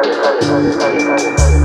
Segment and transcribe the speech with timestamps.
[0.00, 1.57] Gracias.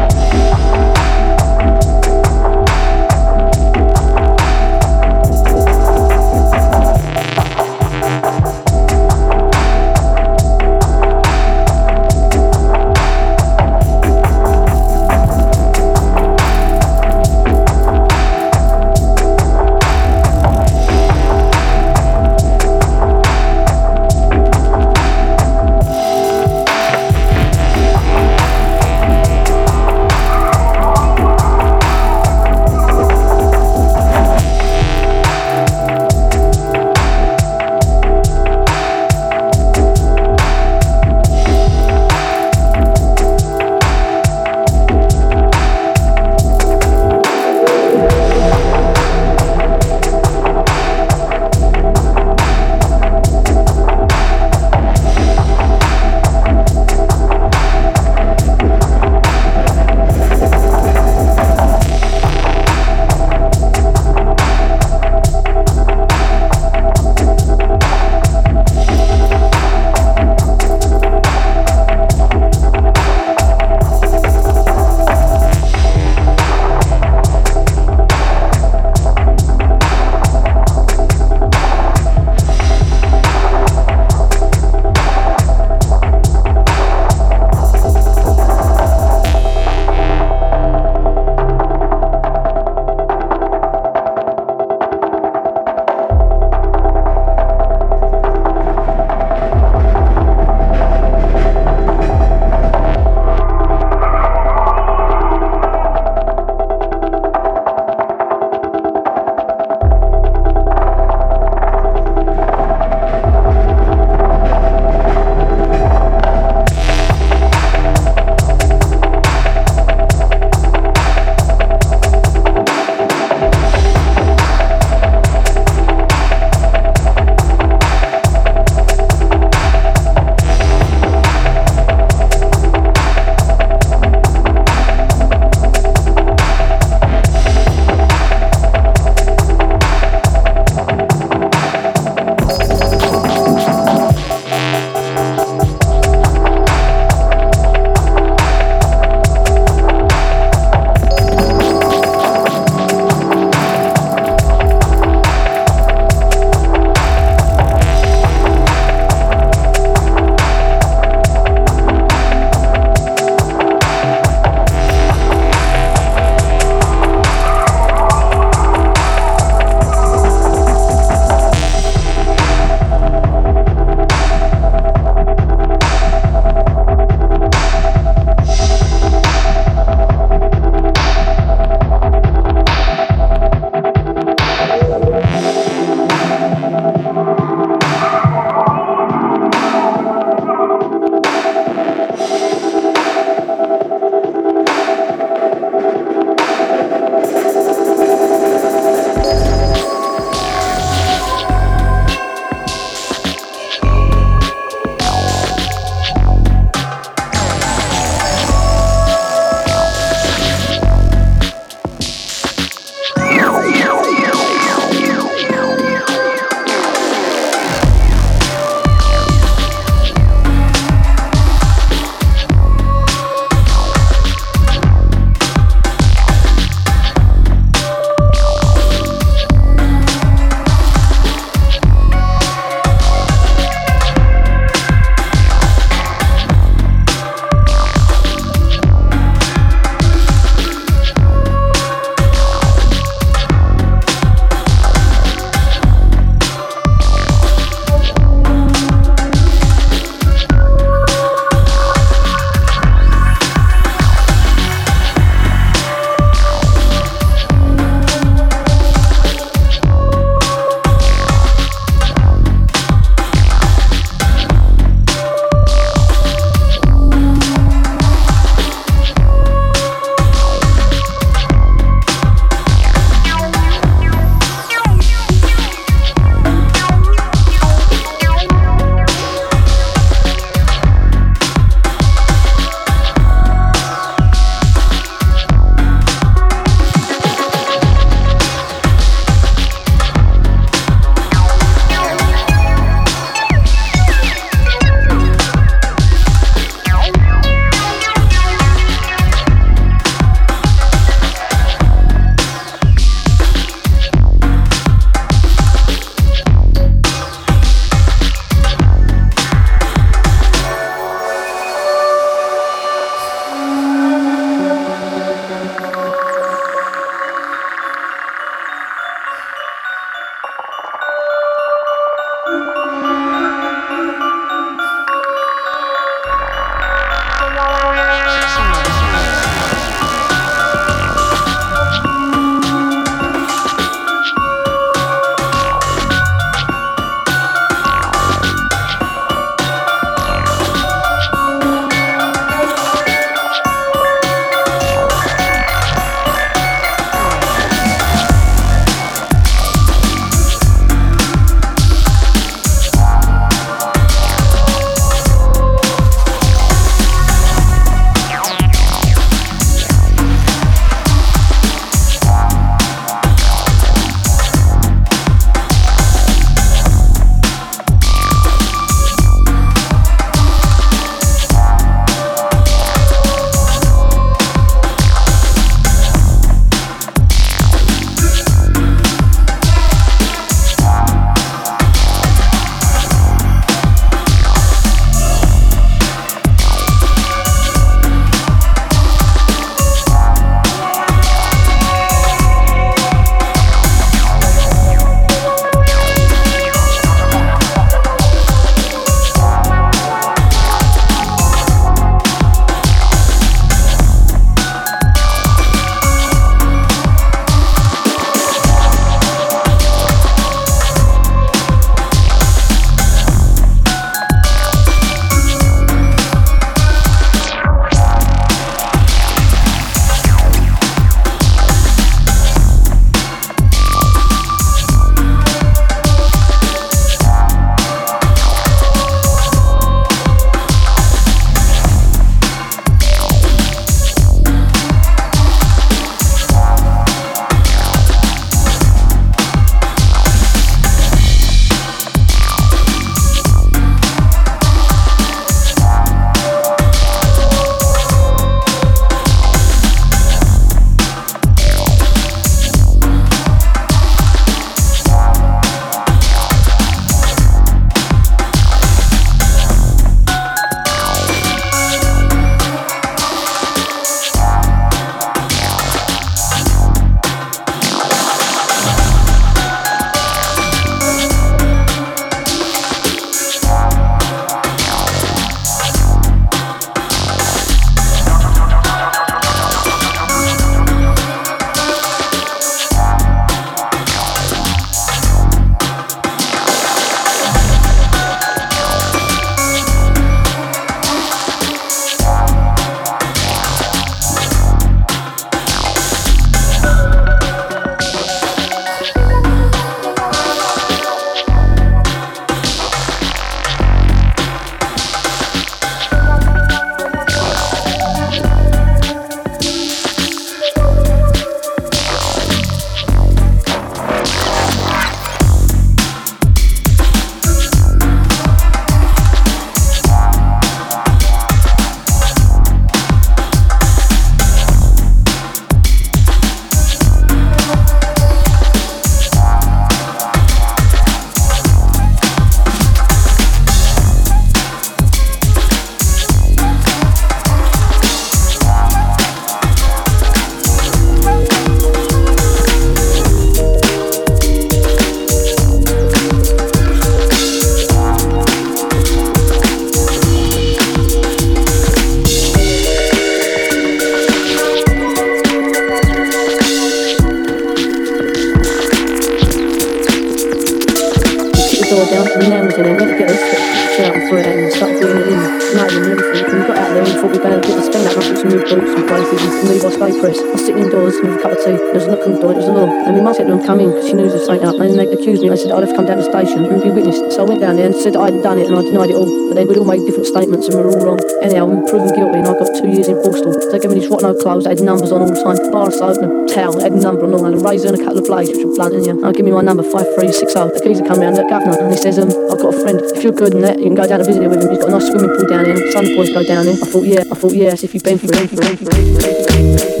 [584.63, 585.57] They had numbers on all the time.
[585.71, 587.99] Bar soap and a towel, they had a number on all, and a razor and
[587.99, 589.15] a couple of blades, which were blunt, and yeah.
[589.25, 590.45] I'll give me my number, 5360.
[590.45, 592.99] The geezer come round, the governor, and he says, um, I've got a friend.
[593.01, 594.69] If you're good in that, you can go down and visit with him.
[594.69, 595.91] He's got a nice swimming pool down here.
[595.91, 596.77] Some boys go down here.
[596.77, 600.00] I thought, yeah, I thought, yes, if you've been through it.